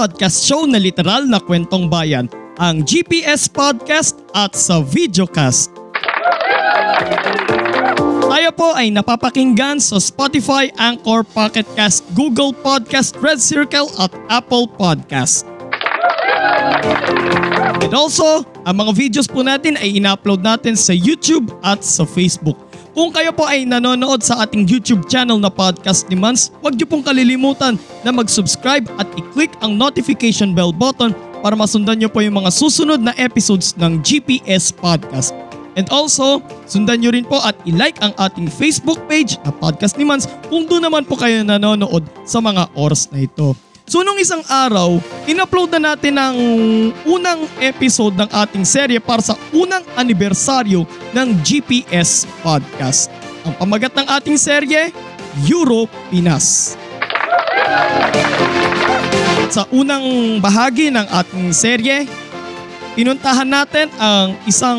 [0.00, 2.24] Podcast show na literal na kwentong bayan,
[2.56, 5.76] ang GPS Podcast at sa Videocast.
[8.24, 14.72] Tayo po ay napapakinggan sa Spotify, Anchor, Pocket Cast, Google Podcast, Red Circle at Apple
[14.72, 15.44] Podcast.
[17.84, 22.69] And also, ang mga videos po natin ay ina-upload natin sa YouTube at sa Facebook.
[23.00, 26.84] Kung kayo po ay nanonood sa ating YouTube channel na Podcast ni Mans, huwag niyo
[26.84, 32.44] pong kalilimutan na mag-subscribe at i-click ang notification bell button para masundan niyo po yung
[32.44, 35.32] mga susunod na episodes ng GPS Podcast.
[35.80, 40.04] And also, sundan nyo rin po at i-like ang ating Facebook page na Podcast ni
[40.04, 43.56] Mans kung doon naman po kayo nanonood sa mga oras na ito.
[43.90, 46.38] So nung isang araw, in-upload na natin ang
[47.02, 53.10] unang episode ng ating serye para sa unang anibersaryo ng GPS Podcast.
[53.42, 54.94] Ang pamagat ng ating serye,
[55.42, 56.78] Euro Pinas.
[59.50, 62.06] Sa unang bahagi ng ating serye,
[62.94, 64.78] pinuntahan natin ang isang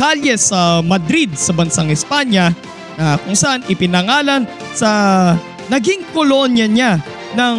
[0.00, 2.56] kalye sa Madrid sa bansang Espanya
[2.96, 4.88] na kung saan ipinangalan sa
[5.68, 6.92] naging kolonya niya
[7.34, 7.56] ng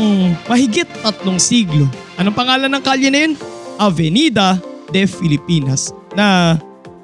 [0.48, 1.90] mahigit tatlong siglo.
[2.16, 3.34] Anong pangalan ng kalye na yun?
[3.78, 4.58] Avenida
[4.90, 6.58] de Filipinas na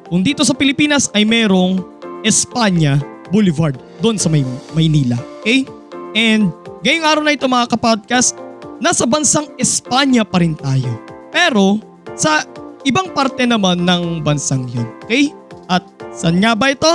[0.08, 1.82] kung dito sa Pilipinas ay merong
[2.24, 5.20] Espanya Boulevard doon sa May Maynila.
[5.44, 5.68] Okay?
[6.16, 6.50] And
[6.86, 8.38] ngayong araw na ito mga kapodcast,
[8.80, 10.90] nasa bansang Espanya pa rin tayo.
[11.30, 11.82] Pero
[12.14, 12.46] sa
[12.88, 14.88] ibang parte naman ng bansang yun.
[15.06, 15.34] Okay?
[15.68, 16.90] At saan nga ba ito?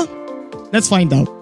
[0.72, 1.37] Let's find out.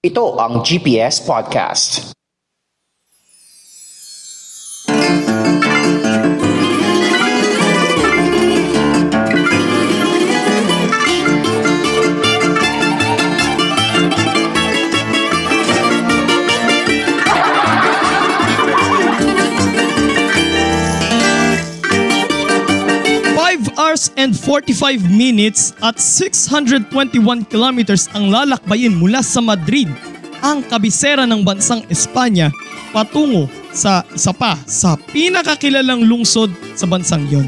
[0.00, 2.16] Ito ang GPS Podcast.
[24.00, 29.92] Hours and 45 minutes at 621 kilometers ang lalakbayin mula sa Madrid,
[30.40, 32.48] ang kabisera ng bansang Espanya,
[32.96, 37.46] patungo sa isa pa sa pinakakilalang lungsod sa bansang yon,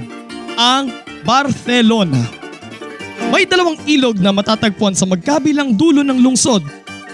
[0.60, 0.92] ang
[1.24, 2.20] Barcelona.
[3.32, 6.60] May dalawang ilog na matatagpuan sa magkabilang dulo ng lungsod,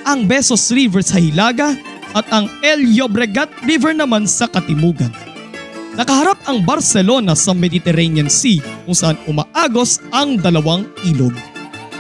[0.03, 1.79] ang Besos River sa Hilaga
[2.17, 5.13] at ang El Llobregat River naman sa Katimugan.
[5.95, 11.37] Nakaharap ang Barcelona sa Mediterranean Sea kung saan umaagos ang dalawang ilog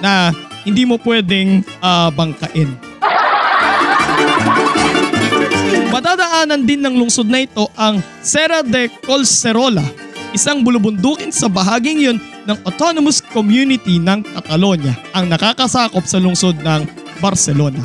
[0.00, 0.32] na
[0.64, 2.72] hindi mo pwedeng ah, bangkain.
[5.92, 9.84] Madadaanan din ng lungsod na ito ang Serra de Colserola,
[10.32, 12.16] isang bulubundukin sa bahaging yun
[12.48, 16.88] ng Autonomous Community ng Catalonia ang nakakasakop sa lungsod ng
[17.20, 17.84] Barcelona.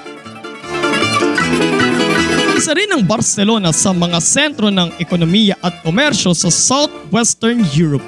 [2.60, 8.04] Isa rin ang Barcelona sa mga sentro ng ekonomiya at komersyo sa southwestern Europe.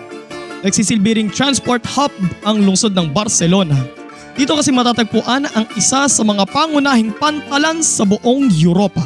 [0.61, 2.12] Nagsisilbi ring transport hub
[2.46, 3.75] ang lungsod ng Barcelona.
[4.37, 9.05] Dito kasi matatagpuan ang isa sa mga pangunahing pantalan sa buong Europa,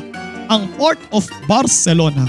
[0.50, 2.26] ang Port of Barcelona.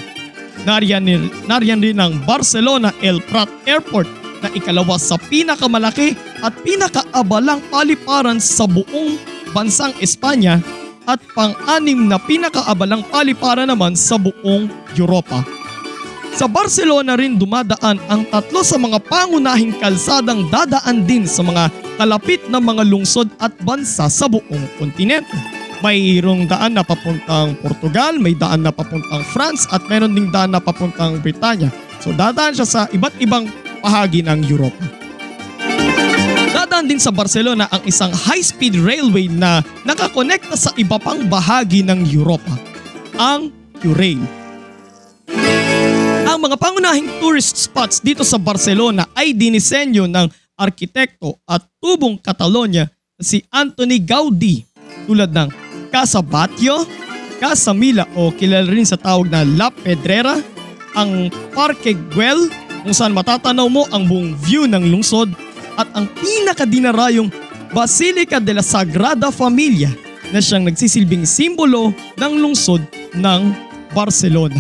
[0.66, 4.10] Nariyan, nariyan rin ang Barcelona El Prat Airport
[4.46, 6.14] na ikalawa sa pinakamalaki
[6.46, 10.62] at pinakaabalang paliparan sa buong bansang Espanya
[11.10, 15.42] at pang-anim na pinakaabalang paliparan naman sa buong Europa.
[16.38, 22.46] Sa Barcelona rin dumadaan ang tatlo sa mga pangunahing kalsadang dadaan din sa mga kalapit
[22.54, 25.34] na mga lungsod at bansa sa buong kontinente.
[25.78, 30.62] mayroong daan na papuntang Portugal, may daan na papuntang France at meron ding daan na
[30.62, 31.70] papuntang Britanya.
[32.02, 33.46] So dadaan siya sa iba't ibang
[33.86, 34.97] bahagi ng Europa.
[36.88, 42.56] Din sa Barcelona ang isang high-speed railway na nakakonekta sa iba pang bahagi ng Europa,
[43.20, 43.52] ang
[43.84, 44.24] Eurail.
[46.24, 52.88] Ang mga pangunahing tourist spots dito sa Barcelona ay dinisenyo ng arkitekto at tubong Catalonia
[53.20, 54.64] na si Anthony Gaudi
[55.12, 55.52] tulad ng
[55.92, 56.88] Casa Batlló,
[57.44, 60.40] Casa Mila o kilala rin sa tawag na La Pedrera,
[60.96, 62.48] ang Parque Güell
[62.88, 65.36] kung saan matatanaw mo ang buong view ng lungsod
[65.78, 67.30] at ang pinakadinarayong
[67.72, 69.94] Basilica de la Sagrada Familia
[70.34, 72.84] na siyang nagsisilbing simbolo ng lungsod
[73.16, 73.42] ng
[73.94, 74.60] Barcelona.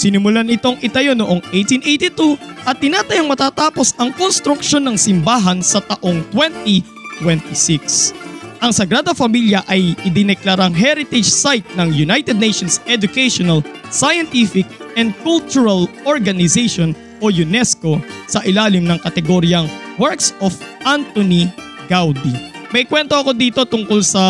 [0.00, 8.16] Sinimulan itong itayo noong 1882 at tinatayang matatapos ang konstruksyon ng simbahan sa taong 2026.
[8.60, 14.64] Ang Sagrada Familia ay idineklarang heritage site ng United Nations Educational, Scientific
[14.96, 19.68] and Cultural Organization o UNESCO sa ilalim ng kategoryang
[20.00, 20.56] Works of
[20.88, 21.52] Anthony
[21.92, 22.32] Gaudi.
[22.72, 24.24] May kwento ako dito tungkol sa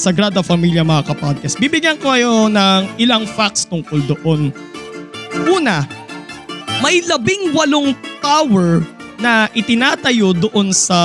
[0.00, 1.60] Sagrada Familia mga kapodcast.
[1.60, 4.48] Bibigyan ko kayo ng ilang facts tungkol doon.
[5.44, 5.84] Una,
[6.80, 7.92] may labing walong
[8.24, 8.80] tower
[9.20, 10.96] na itinatayo doon sa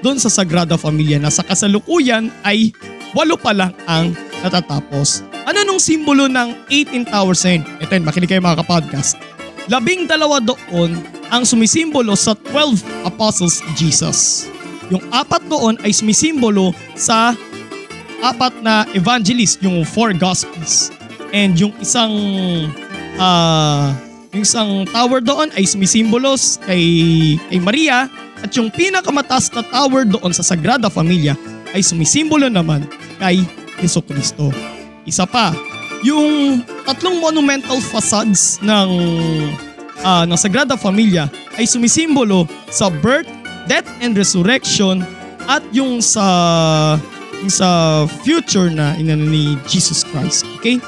[0.00, 2.72] doon sa Sagrada Familia na sa kasalukuyan ay
[3.12, 5.20] walo pa lang ang natatapos.
[5.44, 7.62] Ano nung simbolo ng 18 towers na yun?
[7.84, 9.20] Ito yun, makinig kayo mga kapodcast.
[9.68, 14.48] Labing dalawa doon ang sumisimbolo sa 12 apostles Jesus.
[14.92, 17.32] Yung apat doon ay sumisimbolo sa
[18.20, 20.92] apat na evangelist, yung four gospels.
[21.32, 22.12] And yung isang
[23.20, 23.94] ah
[24.34, 26.82] yung isang tower doon ay sumisimbolos kay,
[27.38, 28.10] kay Maria
[28.42, 31.38] at yung pinakamataas na tower doon sa Sagrada Familia
[31.70, 32.82] ay sumisimbolo naman
[33.22, 33.46] kay
[33.78, 34.50] Yeso Cristo.
[35.06, 35.54] Isa pa,
[36.02, 38.90] yung tatlong monumental facades ng
[40.02, 43.28] ah, ng Sagrada Familia ay sumisimbolo sa birth,
[43.70, 45.06] death and resurrection
[45.46, 46.26] at yung sa
[47.44, 50.48] yung sa future na inano ni Jesus Christ.
[50.58, 50.80] Okay?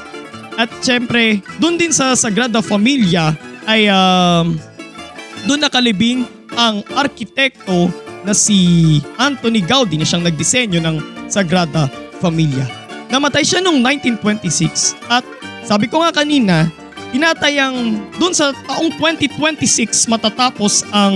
[0.57, 3.37] At syempre, doon din sa Sagrada Familia
[3.69, 4.57] ay um,
[5.45, 6.25] doon nakalibing
[6.57, 7.93] ang arkitekto
[8.25, 10.97] na si Anthony Gaudi na siyang nagdisenyo ng
[11.29, 11.85] Sagrada
[12.17, 12.65] Familia.
[13.13, 13.79] Namatay siya noong
[14.19, 15.23] 1926 at
[15.63, 16.67] sabi ko nga kanina,
[17.11, 21.15] tinatayang doon sa taong 2026 matatapos ang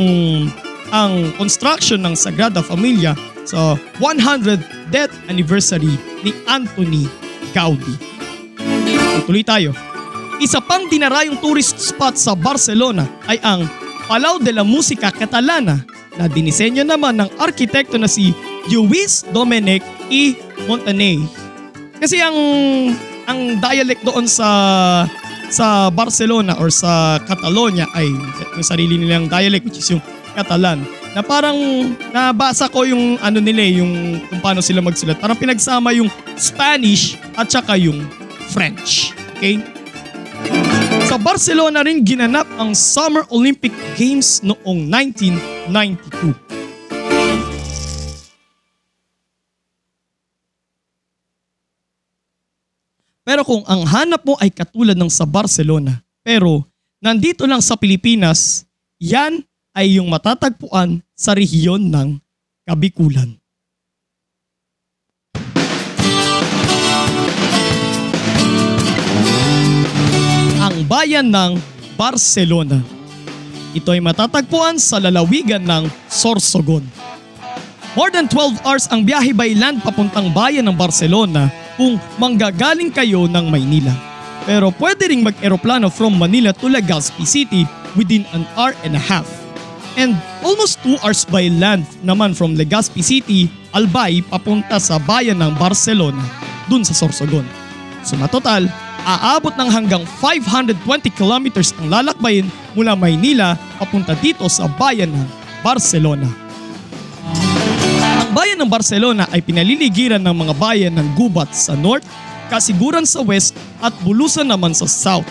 [0.91, 3.15] ang construction ng Sagrada Familia
[3.47, 7.07] sa 100th death anniversary ni Anthony
[7.55, 7.95] Gaudi.
[9.23, 9.71] Tuloy tayo.
[10.41, 13.63] Isa pang dinarayong tourist spot sa Barcelona ay ang
[14.09, 15.79] Palau de la Música Catalana
[16.19, 18.35] na dinisenyo naman ng arkitekto na si
[18.67, 20.35] Lluís Domènech i
[20.67, 21.23] Montaner.
[22.01, 22.35] Kasi ang
[23.29, 24.49] ang dialect doon sa
[25.51, 28.07] sa Barcelona or sa Catalonia ay
[28.55, 30.01] yung sarili nilang dialect which is yung
[30.31, 30.79] Catalan
[31.11, 31.59] na parang
[32.15, 35.19] nabasa ko yung ano nila eh, yung kung paano sila magsulat.
[35.19, 36.07] Parang pinagsama yung
[36.39, 38.07] Spanish at saka yung
[38.55, 39.11] French.
[39.35, 39.59] Okay?
[41.11, 46.60] Sa Barcelona rin ginanap ang Summer Olympic Games noong 1992.
[53.31, 56.67] Pero kung ang hanap mo ay katulad ng sa Barcelona, pero
[56.99, 58.67] nandito lang sa Pilipinas,
[58.99, 59.39] yan
[59.71, 62.19] ay yung matatagpuan sa rehiyon ng
[62.67, 63.39] Kabikulan.
[70.59, 71.55] ang bayan ng
[71.95, 72.83] Barcelona.
[73.71, 76.83] Ito ay matatagpuan sa lalawigan ng Sorsogon.
[77.91, 83.27] More than 12 hours ang biyahe by land papuntang bayan ng Barcelona kung manggagaling kayo
[83.27, 83.91] ng Maynila.
[84.47, 87.67] Pero pwede ring mag-eroplano from Manila to Legazpi City
[87.99, 89.27] within an hour and a half.
[89.99, 95.51] And almost 2 hours by land naman from Legazpi City, Albay papunta sa bayan ng
[95.59, 96.23] Barcelona
[96.71, 97.43] dun sa Sorsogon.
[98.07, 98.71] So matotal,
[99.03, 100.79] aabot ng hanggang 520
[101.11, 105.27] kilometers ang lalakbayin mula Maynila papunta dito sa bayan ng
[105.59, 106.40] Barcelona.
[108.31, 112.07] Ang bayan ng Barcelona ay pinaliligiran ng mga bayan ng Gubat sa north,
[112.47, 113.51] Kasiguran sa west
[113.83, 115.27] at Bulusan naman sa south.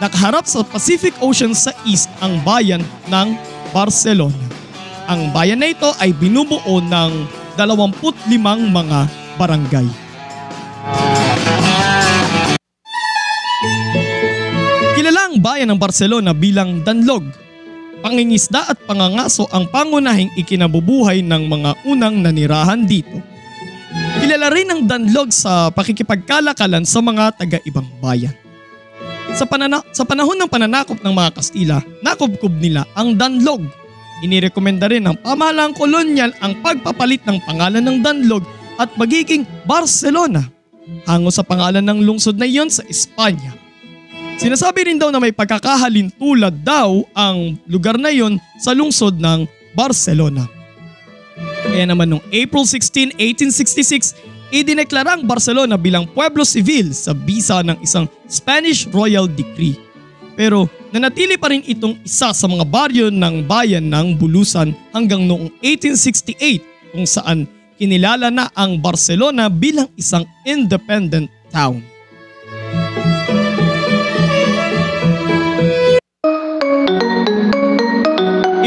[0.00, 2.80] Nakaharap sa Pacific Ocean sa east ang bayan
[3.12, 3.36] ng
[3.76, 4.40] Barcelona.
[5.04, 7.28] Ang bayan na ito ay binubuo ng
[7.60, 8.32] 25
[8.72, 8.98] mga
[9.36, 9.88] barangay.
[14.96, 17.49] Kilala ang bayan ng Barcelona bilang Danlog.
[18.00, 23.20] Pangingisda at pangangaso ang pangunahing ikinabubuhay ng mga unang nanirahan dito.
[24.20, 28.32] Kilala rin ang Danlog sa pakikipagkalakalan sa mga taga-ibang bayan.
[29.36, 33.62] Sa, panana- sa panahon ng pananakop ng mga Kastila, nakubkob nila ang Danlog.
[34.24, 38.44] Inirekomenda rin ng pamahalaang kolonyal ang pagpapalit ng pangalan ng Danlog
[38.80, 40.48] at magiging Barcelona,
[41.04, 43.59] hango sa pangalan ng lungsod na iyon sa Espanya.
[44.40, 49.44] Sinasabi rin daw na may pagkakahalin tulad daw ang lugar na iyon sa lungsod ng
[49.76, 50.48] Barcelona.
[51.68, 54.16] Kaya naman noong April 16, 1866,
[54.48, 59.76] idineklara ang Barcelona bilang Pueblo Civil sa bisa ng isang Spanish Royal Decree.
[60.40, 65.52] Pero nanatili pa rin itong isa sa mga baryo ng bayan ng Bulusan hanggang noong
[65.60, 67.44] 1868 kung saan
[67.76, 71.89] kinilala na ang Barcelona bilang isang independent town.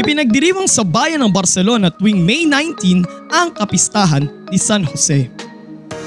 [0.04, 5.32] Ipinagdiriwang sa bayan ng Barcelona tuwing May 19 ang kapistahan ni San Jose.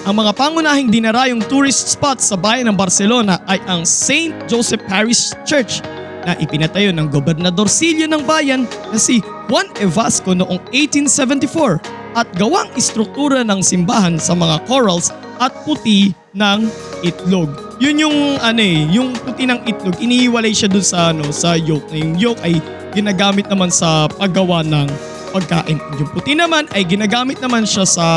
[0.05, 4.37] Ang mga pangunahing dinarayong tourist spot sa bayan ng Barcelona ay ang St.
[4.45, 5.81] Joseph Parish Church
[6.29, 9.17] na ipinatayo ng gobernador silyo ng bayan na si
[9.49, 11.81] Juan Evasco noong 1874
[12.21, 15.09] at gawang istruktura ng simbahan sa mga corals
[15.41, 16.69] at puti ng
[17.01, 17.49] itlog.
[17.81, 21.89] Yun yung ano eh, yung puti ng itlog, inihiwalay siya dun sa ano, sa yolk.
[21.89, 22.61] Na yung yolk ay
[22.97, 24.89] ginagamit naman sa paggawa ng
[25.29, 25.77] pagkain.
[26.01, 28.07] Yung puti naman ay ginagamit naman siya sa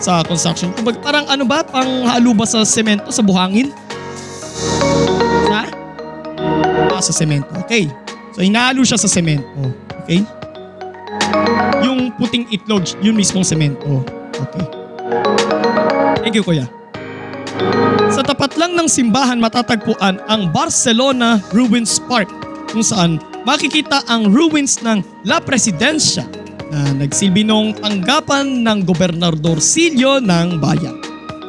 [0.00, 0.72] sa construction.
[0.72, 3.68] Kumbaga parang ano ba, pang halo ba sa semento, sa buhangin?
[5.52, 5.62] Ha?
[6.96, 7.52] Ah, sa semento.
[7.68, 7.92] Okay.
[8.32, 9.68] So hinahalo siya sa semento.
[10.04, 10.24] Okay?
[11.84, 14.00] Yung puting itlog, yun mismong semento.
[14.32, 14.64] Okay.
[16.24, 16.64] Thank you, kuya.
[18.12, 22.28] Sa tapat lang ng simbahan matatagpuan ang Barcelona Ruins Park
[22.72, 26.26] kung saan makikita ang ruins ng La Presidencia
[26.74, 30.98] na nagsilbi noong tanggapan ng Gobernador Silio ng bayan.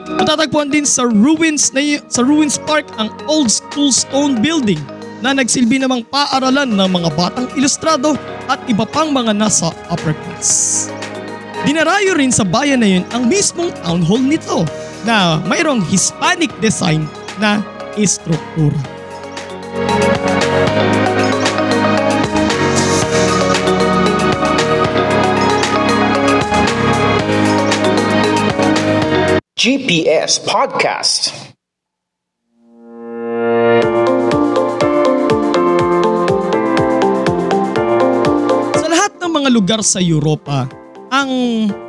[0.07, 4.79] Matatagpuan din sa ruins na sa Ruins Park ang old school stone building
[5.25, 8.13] na nagsilbi namang paaralan ng mga batang ilustrado
[8.45, 10.87] at iba pang mga nasa upper class.
[11.65, 14.63] Dinarayo rin sa bayan na yun ang mismong town hall nito
[15.03, 17.03] na mayroong Hispanic design
[17.41, 17.59] na
[17.97, 18.96] istruktura.
[29.67, 31.35] GPS Podcast.
[38.79, 40.71] Sa lahat ng mga lugar sa Europa,
[41.11, 41.27] ang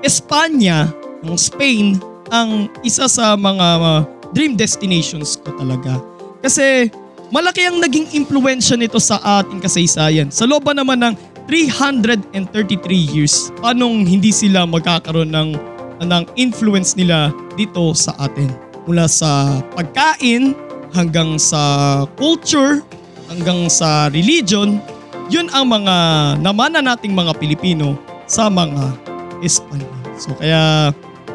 [0.02, 0.90] Espanya,
[1.22, 2.02] ang Spain,
[2.34, 4.02] ang isa sa mga
[4.34, 6.02] dream destinations ko talaga.
[6.42, 6.90] Kasi
[7.30, 10.34] malaki ang naging impluensya nito sa ating kasaysayan.
[10.34, 11.14] Sa loob naman ng
[11.46, 12.42] 333
[12.90, 18.50] years, anong hindi sila magkakaroon ng, ng influence nila dito sa atin.
[18.88, 20.56] Mula sa pagkain,
[20.96, 22.80] hanggang sa culture,
[23.28, 24.80] hanggang sa religion,
[25.28, 25.96] yun ang mga
[26.40, 28.96] namana nating mga Pilipino sa mga
[29.44, 29.88] Espanya.
[30.18, 30.90] So kaya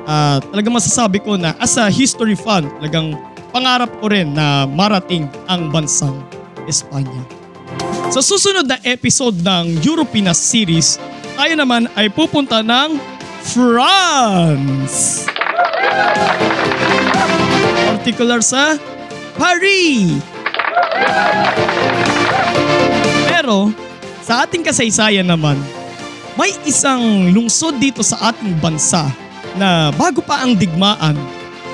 [0.10, 3.15] uh, talagang masasabi ko na as a history fan, talagang
[3.53, 6.17] pangarap ko rin na marating ang bansang
[6.65, 7.22] Espanya.
[8.10, 11.01] Sa susunod na episode ng European series,
[11.34, 12.98] tayo naman ay pupunta ng
[13.43, 15.27] France.
[18.00, 18.79] Particular sa
[19.35, 20.23] Paris.
[23.27, 23.75] Pero
[24.23, 25.59] sa ating kasaysayan naman,
[26.39, 29.12] may isang lungsod dito sa ating bansa
[29.59, 31.19] na bago pa ang digmaan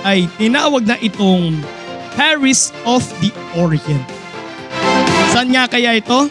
[0.03, 1.61] ay tinawag na itong
[2.17, 4.03] Paris of the Orient.
[5.29, 6.27] Saan nga kaya ito?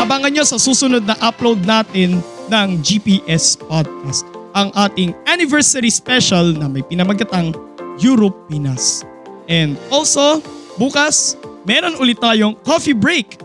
[0.00, 2.18] Abangan nyo sa susunod na upload natin
[2.52, 4.28] ng GPS Podcast.
[4.52, 7.56] Ang ating anniversary special na may pinamagatang
[7.96, 9.00] Europe Pinas.
[9.48, 10.44] And also,
[10.76, 13.40] bukas, meron ulit tayong coffee break.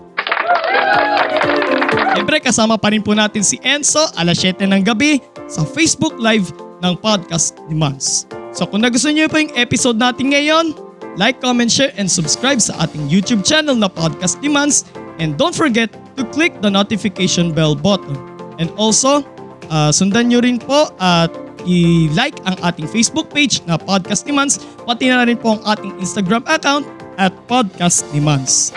[2.14, 6.52] Siyempre kasama pa rin po natin si Enzo alas 7 ng gabi sa Facebook Live
[6.84, 8.28] ng Podcast ni Mans.
[8.52, 10.76] So kung nagustuhan niyo po yung episode natin ngayon,
[11.16, 14.84] like, comment, share, and subscribe sa ating YouTube channel na Podcast ni Mans.
[15.18, 18.37] And don't forget to click the notification bell button.
[18.58, 19.22] And also,
[19.70, 21.30] uh, sundan nyo rin po at
[21.68, 25.94] i-like ang ating Facebook page na Podcast ni Mans, pati na rin po ang ating
[26.00, 26.88] Instagram account
[27.20, 28.72] at Podcast ni Mans.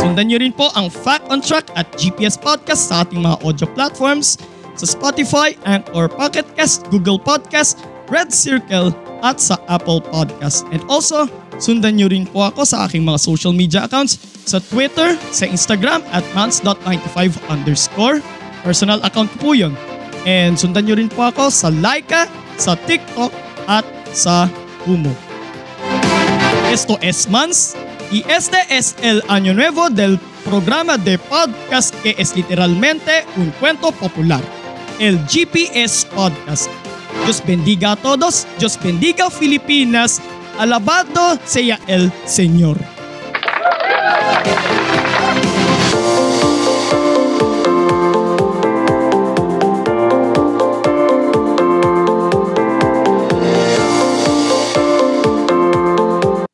[0.00, 3.68] Sundan nyo rin po ang Fact on Track at GPS Podcast sa ating mga audio
[3.76, 4.40] platforms
[4.78, 7.76] sa Spotify, Anchor, Pocket Cast, Google Podcast,
[8.08, 10.66] Red Circle at sa Apple Podcast.
[10.72, 11.28] And also,
[11.60, 16.02] sundan nyo rin po ako sa aking mga social media accounts sa Twitter, sa Instagram
[16.10, 18.18] at mans.95 underscore.
[18.64, 19.72] Personal account po yun.
[20.28, 22.28] And sundan nyo rin po ako sa Laika
[22.60, 23.32] sa TikTok
[23.64, 24.50] at sa
[24.84, 25.12] Kumu.
[26.68, 27.74] Esto es Mans
[28.12, 33.92] y este es el año nuevo del programa de podcast que es literalmente un cuento
[33.92, 34.42] popular,
[34.98, 36.89] el GPS Podcast.
[37.24, 40.20] Dios bendiga a todos, Dios bendiga a Filipinas,
[40.58, 42.78] alabado sea el Señor.